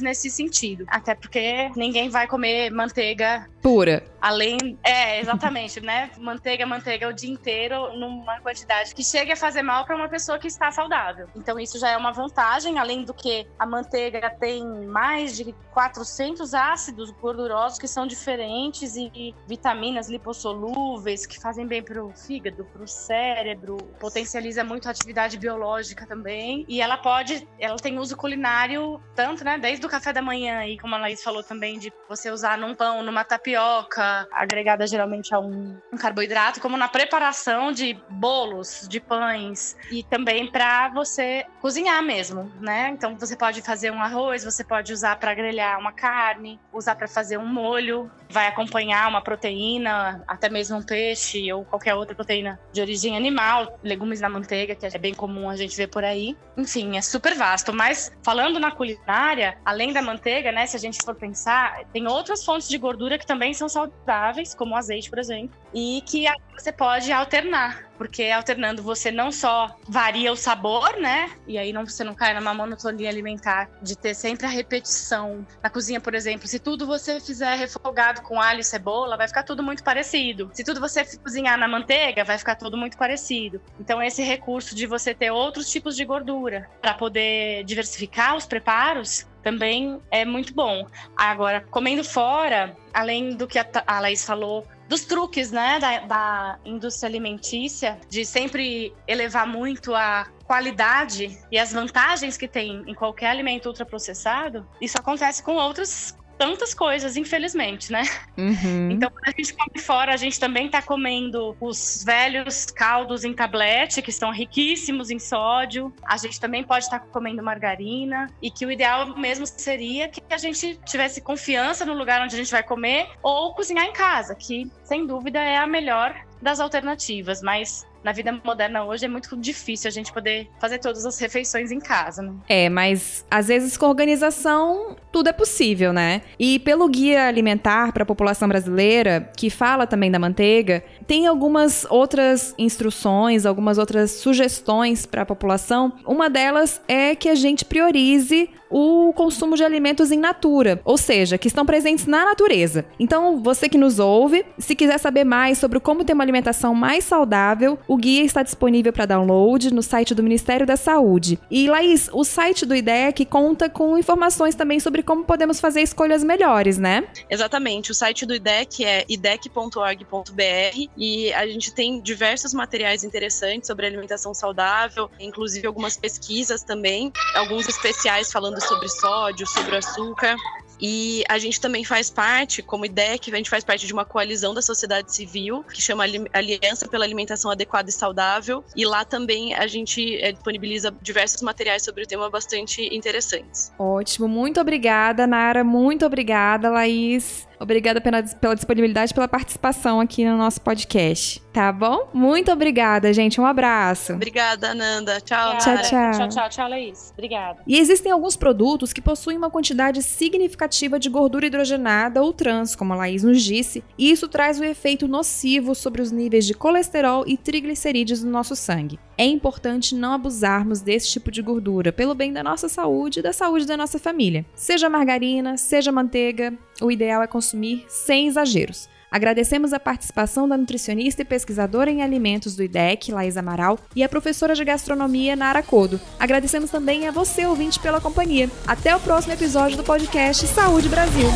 nesse 0.01 0.31
sentido. 0.31 0.85
Até 0.89 1.15
porque 1.15 1.71
ninguém 1.77 2.09
vai 2.09 2.27
comer 2.27 2.71
manteiga 2.71 3.47
pura. 3.65 4.05
Além. 4.21 4.79
É, 4.83 5.21
exatamente, 5.21 5.81
né? 5.81 6.11
Manteiga, 6.19 6.67
manteiga 6.67 7.09
o 7.09 7.13
dia 7.15 7.31
inteiro, 7.31 7.97
numa 7.97 8.39
quantidade 8.41 8.95
que 8.95 9.03
chegue 9.03 9.33
a 9.33 9.37
fazer 9.37 9.63
mal 9.63 9.87
para 9.87 9.97
uma 9.97 10.09
pessoa 10.09 10.39
que 10.39 10.47
está 10.47 10.71
saudável. 10.71 11.29
Então, 11.35 11.59
isso 11.59 11.79
já 11.79 11.91
é 11.91 11.97
uma 11.97 12.13
vantagem, 12.13 12.79
além 12.79 13.05
do 13.05 13.15
que 13.15 13.47
a 13.59 13.65
manteiga 13.65 14.29
tem 14.29 14.63
mais 14.87 15.35
de 15.35 15.55
400 15.73 16.53
ácidos 16.53 17.11
gordurosos 17.11 17.79
que 17.79 17.89
são 17.89 18.07
diferentes 18.07 18.97
e 18.97 19.35
vitaminas 19.47 20.11
lipossolúveis 20.11 21.25
que 21.25 21.41
fazem 21.41 21.67
bem 21.67 21.83
para 21.83 22.05
o 22.05 22.13
fígado, 22.15 22.65
para 22.67 22.83
o 22.83 22.89
cérebro, 22.89 23.77
potencializa 23.99 24.63
muito 24.63 24.89
a 24.89 24.91
atividade 24.91 25.39
biológica 25.39 26.07
também. 26.07 26.67
E 26.69 26.83
ela 26.83 26.99
pode, 26.99 27.49
ela 27.59 27.77
tem 27.77 27.99
uso 27.99 28.15
culinário 28.15 29.01
tanto, 29.15 29.43
né, 29.43 29.57
desde 29.75 29.87
o 29.87 29.91
café 29.91 30.13
da 30.13 30.23
manhã 30.23 30.65
e 30.67 30.79
como 30.79 30.95
a 30.95 30.99
Laís 30.99 31.21
falou 31.21 31.43
também 31.43 31.81
de 31.81 31.93
você 32.09 32.31
usar 32.31 32.57
num 32.57 32.77
pão, 32.77 33.03
numa 33.03 33.25
tapioca, 33.25 34.29
agregada 34.31 34.87
geralmente 34.87 35.35
a 35.35 35.41
um, 35.41 35.77
um 35.93 35.97
carboidrato, 35.97 36.61
como 36.61 36.77
na 36.77 36.87
preparação 36.87 37.73
de 37.73 37.99
bolos, 38.09 38.87
de 38.89 39.01
pães 39.01 39.77
e 39.91 40.05
também 40.05 40.49
para 40.51 40.91
você 40.91 41.45
cozinhar 41.61 42.01
mesmo, 42.05 42.53
né? 42.61 42.91
Então 42.91 43.19
você 43.19 43.37
pode 43.37 43.63
fazer 43.63 43.91
um 43.91 44.01
arroz, 44.01 44.45
você 44.45 44.63
pode 44.63 44.93
usar 44.93 45.17
para 45.17 45.35
grelhar 45.35 45.79
uma 45.81 45.93
carne, 45.93 46.61
usar 46.73 46.95
para 46.95 47.09
fazer 47.09 47.37
um 47.37 47.47
molho, 47.47 48.09
vai 48.31 48.47
acompanhar 48.47 49.09
uma 49.09 49.23
proteína, 49.23 50.23
até 50.29 50.49
mesmo 50.49 50.77
um 50.77 50.83
peixe 50.83 51.53
ou 51.53 51.65
qualquer 51.65 51.95
outra 51.95 52.15
proteína 52.15 52.61
de 52.73 52.81
origem 52.81 53.17
animal, 53.17 53.77
legumes 53.83 54.21
na 54.21 54.29
manteiga, 54.29 54.77
que 54.77 54.87
é 54.87 54.99
bem 54.99 55.15
comum 55.15 55.49
a 55.49 55.57
gente 55.57 55.77
ver 55.77 55.89
por 55.89 56.05
aí. 56.05 56.37
Enfim, 56.57 56.97
é 56.97 57.03
super 57.03 57.35
vasto. 57.35 57.73
Mas 57.73 58.13
falando 58.23 58.61
na 58.61 58.71
culinária, 58.71 59.57
além 59.65 59.93
da 59.93 60.03
manteiga, 60.03 60.53
né, 60.53 60.67
se 60.67 60.77
a 60.77 60.81
gente 60.81 61.03
for 61.05 61.15
pensar, 61.15 61.85
tem 61.93 62.07
outras 62.07 62.45
fontes 62.45 62.69
de 62.69 62.79
gordura 62.79 63.19
que 63.19 63.27
também 63.27 63.55
são 63.55 63.69
saudáveis, 63.69 64.55
como 64.55 64.75
o 64.75 64.77
azeite, 64.77 65.11
por 65.11 65.19
exemplo, 65.19 65.57
e 65.73 66.03
que 66.07 66.27
você 66.57 66.73
pode 66.73 67.13
alternar 67.13 67.95
porque 67.97 68.25
alternando 68.25 68.83
você 68.83 69.11
não 69.11 69.31
só 69.31 69.75
varia 69.89 70.33
o 70.33 70.37
sabor, 70.37 70.97
né? 71.01 71.31
E 71.47 71.59
aí 71.59 71.73
não, 71.73 71.87
você 71.87 72.05
não 72.05 72.15
cai 72.15 72.35
numa 72.35 72.55
monotonia 72.55 73.09
alimentar 73.09 73.71
de 73.81 73.97
ter 73.97 74.15
sempre 74.15 74.47
a 74.47 74.49
repetição. 74.49 75.47
Na 75.63 75.71
cozinha, 75.71 76.01
por 76.01 76.15
exemplo, 76.15 76.47
se 76.47 76.59
tudo 76.59 76.87
você 76.87 77.21
fizer 77.21 77.55
refogado 77.57 78.23
com 78.23 78.41
alho 78.41 78.61
e 78.61 78.65
cebola, 78.65 79.17
vai 79.17 79.29
ficar 79.29 79.43
tudo 79.43 79.63
muito 79.63 79.83
parecido. 79.83 80.51
Se 80.53 80.65
tudo 80.65 80.81
você 80.81 81.05
cozinhar 81.19 81.59
na 81.59 81.69
manteiga, 81.69 82.25
vai 82.25 82.39
ficar 82.39 82.57
tudo 82.57 82.77
muito 82.77 82.97
parecido. 82.97 83.61
Então 83.79 84.03
esse 84.03 84.23
recurso 84.23 84.75
de 84.75 84.87
você 84.87 85.15
ter 85.15 85.31
outros 85.31 85.71
tipos 85.71 85.97
de 85.97 86.05
gordura 86.05 86.69
para 86.81 86.95
poder 86.95 87.65
diversificar 87.65 88.37
os 88.37 88.47
preparos 88.47 89.27
também 89.45 90.01
é 90.11 90.25
muito 90.25 90.55
bom. 90.55 90.87
Agora, 91.15 91.61
comendo 91.71 92.03
fora, 92.03 92.75
além 92.93 93.37
do 93.37 93.47
que 93.47 93.59
a 93.59 94.01
Laís 94.01 94.25
falou 94.25 94.67
dos 94.89 95.05
truques, 95.05 95.51
né, 95.51 95.79
da, 95.79 95.99
da 96.01 96.59
indústria 96.65 97.09
alimentícia, 97.09 97.99
de 98.09 98.25
sempre 98.25 98.93
elevar 99.07 99.47
muito 99.47 99.95
a 99.95 100.27
qualidade 100.45 101.39
e 101.51 101.59
as 101.59 101.73
vantagens 101.73 102.37
que 102.37 102.47
tem 102.47 102.83
em 102.87 102.95
qualquer 102.95 103.31
alimento 103.31 103.67
ultraprocessado, 103.67 104.67
isso 104.81 104.99
acontece 104.99 105.43
com 105.43 105.55
outros 105.55 106.15
tantas 106.39 106.75
coisas, 106.75 107.17
infelizmente, 107.17 107.91
né? 107.93 108.03
Uhum. 108.37 108.91
Então, 108.91 109.11
quando 109.11 109.29
a 109.29 109.31
gente 109.31 109.55
come 109.55 109.79
fora, 109.79 110.13
a 110.13 110.17
gente 110.17 110.39
também 110.39 110.69
tá 110.69 110.83
comendo 110.83 111.57
os 111.61 112.03
velhos 112.05 112.67
caldos 112.67 113.25
em 113.25 113.33
tablete, 113.33 114.03
que 114.03 114.13
são 114.13 114.33
riquíssimos 114.33 115.11
em 115.11 115.19
sódio. 115.19 115.93
A 116.05 116.17
gente 116.17 116.41
também 116.41 116.63
pode 116.65 116.85
estar 116.85 117.01
tá 117.01 117.07
comendo 117.07 117.43
margarina. 117.43 118.29
E 118.43 118.51
que 118.51 118.67
o 118.67 118.71
ideal 118.71 119.17
mesmo 119.17 119.47
seria 119.47 120.09
que 120.09 120.23
a 120.31 120.39
gente 120.39 120.79
tivesse 120.85 121.21
confiança 121.21 121.85
no 121.85 121.95
lugar 121.95 122.21
onde 122.23 122.35
a 122.35 122.39
gente 122.39 122.51
vai 122.51 122.63
comer 122.63 123.09
ou 123.23 123.55
cozinhar 123.55 123.85
em 123.85 123.93
casa, 123.93 124.35
que 124.35 124.71
sem 124.83 125.07
dúvida 125.07 125.39
é 125.41 125.57
a 125.57 125.67
melhor 125.67 126.15
das 126.43 126.61
alternativas. 126.61 127.43
Mas 127.43 127.87
na 128.05 128.13
vida 128.13 128.39
moderna 128.45 128.85
hoje 128.85 129.07
é 129.07 129.09
muito 129.09 129.35
difícil 129.37 129.89
a 129.89 129.91
gente 129.91 130.13
poder 130.13 130.51
fazer 130.61 130.79
todas 130.79 131.07
as 131.07 131.19
refeições 131.19 131.73
em 131.73 131.81
casa, 131.81 132.23
né? 132.23 132.35
É, 132.49 132.69
mas 132.69 133.25
às 133.31 133.49
vezes 133.49 133.77
com 133.79 133.87
organização 133.87 134.95
tudo 135.11 135.29
é 135.29 135.33
possível, 135.33 135.93
né? 135.93 136.21
E 136.39 136.59
pelo 136.59 136.87
guia 136.89 137.27
alimentar 137.27 137.93
para 137.93 138.03
a 138.03 138.07
população 138.07 138.47
brasileira, 138.47 139.31
que 139.37 139.49
fala 139.49 139.87
também 139.87 140.11
da 140.11 140.19
manteiga, 140.19 140.85
tem 141.07 141.27
algumas 141.27 141.87
outras 141.89 142.55
instruções, 142.59 143.47
algumas 143.47 143.79
outras 143.79 144.11
sugestões 144.11 145.07
para 145.07 145.23
a 145.23 145.27
população. 145.27 145.93
Uma 146.07 146.29
delas 146.29 146.83
é 146.87 147.15
que 147.15 147.29
a 147.29 147.35
gente 147.35 147.65
priorize 147.65 148.51
o 148.77 149.13
consumo 149.13 149.55
de 149.57 149.63
alimentos 149.63 150.11
em 150.11 150.19
natura, 150.19 150.81
ou 150.85 150.99
seja, 150.99 151.39
que 151.39 151.47
estão 151.47 151.65
presentes 151.65 152.07
na 152.07 152.25
natureza. 152.25 152.85
Então, 152.99 153.41
você 153.41 153.69
que 153.69 153.79
nos 153.79 154.01
ouve, 154.01 154.45
se 154.59 154.75
quiser 154.75 154.99
saber 154.99 155.23
mais 155.23 155.59
sobre 155.59 155.79
como 155.79 156.05
ter 156.05 156.13
uma 156.13 156.25
alimentação 156.25 156.75
mais 156.75 157.05
saudável, 157.05 157.79
o 157.87 157.97
guia 157.97 158.25
está 158.25 158.43
disponível 158.43 158.93
para 158.93 159.07
download 159.07 159.73
no 159.73 159.81
site 159.81 160.13
do 160.13 160.25
Ministério 160.25 160.67
da 160.67 160.77
Saúde. 160.77 161.39
E 161.49 161.69
Laís, 161.69 162.11
o 162.13 162.25
site 162.25 162.67
do 162.67 162.75
IDEC 162.75 163.25
conta 163.27 163.71
com 163.71 163.97
informações 163.97 164.57
também 164.57 164.81
sobre 164.81 165.05
como 165.05 165.23
podemos 165.23 165.61
fazer 165.61 165.81
escolhas 165.81 166.25
melhores, 166.25 166.77
né? 166.77 167.05
Exatamente. 167.31 167.93
O 167.93 167.95
site 167.95 168.27
do 168.27 168.35
IDEC 168.35 168.85
é 168.85 169.05
idec.org.br 169.09 170.89
e 170.97 171.33
a 171.33 171.47
gente 171.47 171.73
tem 171.73 172.01
diversos 172.01 172.53
materiais 172.53 173.05
interessantes 173.05 173.69
sobre 173.69 173.87
alimentação 173.87 174.35
saudável, 174.35 175.09
inclusive 175.21 175.65
algumas 175.65 175.97
pesquisas 175.97 176.65
também, 176.65 177.13
alguns 177.37 177.69
especiais 177.69 178.33
falando 178.33 178.64
sobre 178.67 178.89
sódio, 178.89 179.47
sobre 179.47 179.77
açúcar. 179.77 180.37
E 180.81 181.25
a 181.29 181.39
gente 181.39 181.61
também 181.61 181.85
faz 181.85 182.11
parte, 182.11 182.63
como 182.63 182.85
IDEC, 182.85 183.33
a 183.33 183.37
gente 183.37 183.51
faz 183.51 183.65
parte 183.65 183.87
de 183.87 183.93
uma 183.93 184.05
coalizão 184.05 184.53
da 184.53 184.61
sociedade 184.61 185.15
civil, 185.15 185.65
que 185.65 185.81
chama 185.81 186.05
Aliança 186.33 186.89
pela 186.89 187.05
Alimentação 187.05 187.51
Adequada 187.51 187.89
e 187.89 187.93
Saudável. 187.93 188.65
E 188.77 188.85
lá 188.85 189.05
também 189.05 189.55
a 189.55 189.67
gente 189.67 190.17
é, 190.17 190.33
disponibiliza 190.33 190.95
diversos 191.01 191.43
materiais 191.43 191.83
sobre 191.83 192.03
o 192.03 192.07
tema 192.07 192.29
bastante 192.29 192.83
interessantes. 192.95 193.73
Ótimo, 193.79 194.29
muito 194.29 194.61
obrigada, 194.61 195.27
Nara. 195.27 195.63
Muito 195.63 196.05
obrigada, 196.05 196.71
Laís. 196.71 197.47
Obrigada 197.65 197.99
pela, 197.99 198.23
pela 198.23 198.55
disponibilidade 198.55 199.11
e 199.11 199.15
pela 199.15 199.27
participação 199.27 200.01
aqui 200.01 200.25
no 200.25 200.37
nosso 200.37 200.61
podcast. 200.61 201.43
Tá 201.53 201.73
bom? 201.73 202.09
Muito 202.13 202.53
obrigada, 202.53 203.13
gente. 203.13 203.41
Um 203.41 203.47
abraço. 203.47 204.13
Obrigada, 204.13 204.73
Ananda. 204.73 205.21
Tchau, 205.21 205.57
tchau, 205.59 205.77
tchau. 205.79 206.13
Tchau, 206.13 206.29
tchau, 206.29 206.49
tchau, 206.51 206.69
Laís. 206.69 207.11
Obrigada. 207.13 207.63
E 207.67 207.79
existem 207.79 208.13
alguns 208.13 208.37
produtos 208.37 208.93
que 208.93 209.01
possuem 209.01 209.39
uma 209.39 209.51
quantidade 209.51 210.03
significativa 210.03 210.99
de 210.99 211.09
gordura 211.09 211.47
hidrogenada 211.47 212.23
ou 212.23 212.33
trans, 212.33 212.77
como 212.77 212.93
a 212.93 212.97
Laís 212.97 213.23
nos 213.23 213.43
disse, 213.43 213.83
e 213.97 214.11
isso 214.11 214.29
traz 214.29 214.61
um 214.61 214.65
efeito 214.65 215.09
nocivo 215.09 215.75
sobre 215.75 216.03
os 216.03 216.13
níveis 216.13 216.45
de 216.45 216.53
colesterol 216.53 217.25
e 217.27 217.37
triglicerídeos 217.37 218.23
no 218.23 218.31
nosso 218.31 218.55
sangue. 218.55 218.99
É 219.17 219.25
importante 219.25 219.95
não 219.95 220.13
abusarmos 220.13 220.81
desse 220.81 221.09
tipo 221.11 221.31
de 221.31 221.41
gordura, 221.41 221.93
pelo 221.93 222.15
bem 222.15 222.33
da 222.33 222.43
nossa 222.43 222.69
saúde 222.69 223.21
e 223.21 223.23
da 223.23 223.33
saúde 223.33 223.67
da 223.67 223.77
nossa 223.77 223.99
família. 223.99 224.45
Seja 224.55 224.89
margarina, 224.89 225.57
seja 225.57 225.93
manteiga, 225.93 226.53
o 226.81 226.91
ideal 226.91 227.23
é 227.23 227.27
consumir 227.27 227.85
sem 227.89 228.27
exageros. 228.27 228.89
Agradecemos 229.15 229.73
a 229.73 229.79
participação 229.79 230.49
da 230.49 230.57
nutricionista 230.57 231.23
e 231.23 231.25
pesquisadora 231.25 231.89
em 231.89 232.03
alimentos 232.03 232.57
do 232.57 232.65
IDEC, 232.65 233.13
Laís 233.13 233.37
Amaral, 233.37 233.79
e 233.95 234.03
a 234.03 234.09
professora 234.09 234.57
de 234.57 234.65
gastronomia, 234.65 235.37
Nara 235.37 235.63
Codo. 235.63 236.01
Agradecemos 236.19 236.69
também 236.69 237.07
a 237.07 237.13
você, 237.13 237.47
ouvinte, 237.47 237.79
pela 237.79 238.01
companhia. 238.01 238.51
Até 238.67 238.97
o 238.97 238.99
próximo 238.99 239.33
episódio 239.33 239.77
do 239.77 239.85
podcast 239.85 240.45
Saúde 240.49 240.89
Brasil. 240.89 241.29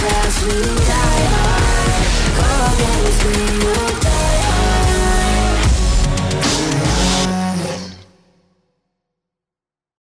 fast 0.00 0.46
we 0.46 0.58
die 0.90 1.24
hard 1.34 2.02
Go 2.38 2.48
against 2.70 3.20
we'll 3.24 4.00
die 4.00 4.43